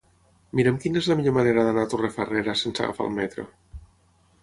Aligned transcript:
Mira'm 0.59 0.79
quina 0.85 0.99
és 1.01 1.09
la 1.11 1.17
millor 1.19 1.35
manera 1.37 1.67
d'anar 1.69 1.85
a 1.85 1.91
Torrefarrera 1.93 2.59
sense 2.65 2.87
agafar 2.89 3.11
el 3.11 3.17
metro. 3.23 3.51